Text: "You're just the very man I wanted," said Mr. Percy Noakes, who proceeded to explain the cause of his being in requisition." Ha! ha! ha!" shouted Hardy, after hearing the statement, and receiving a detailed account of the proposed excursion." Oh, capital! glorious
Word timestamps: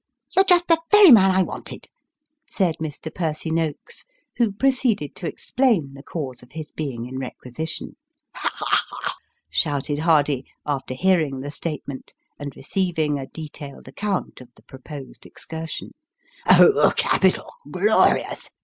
"You're 0.35 0.45
just 0.45 0.67
the 0.67 0.81
very 0.91 1.11
man 1.11 1.29
I 1.29 1.43
wanted," 1.43 1.85
said 2.47 2.75
Mr. 2.79 3.13
Percy 3.13 3.51
Noakes, 3.51 4.03
who 4.37 4.51
proceeded 4.51 5.13
to 5.15 5.27
explain 5.27 5.93
the 5.93 6.01
cause 6.01 6.41
of 6.41 6.53
his 6.53 6.71
being 6.71 7.05
in 7.05 7.19
requisition." 7.19 7.97
Ha! 8.33 8.49
ha! 8.51 8.65
ha!" 8.89 9.15
shouted 9.51 9.99
Hardy, 9.99 10.43
after 10.65 10.95
hearing 10.95 11.41
the 11.41 11.51
statement, 11.51 12.15
and 12.39 12.55
receiving 12.55 13.19
a 13.19 13.27
detailed 13.27 13.87
account 13.87 14.41
of 14.41 14.49
the 14.55 14.63
proposed 14.63 15.27
excursion." 15.27 15.91
Oh, 16.49 16.91
capital! 16.97 17.53
glorious 17.69 18.49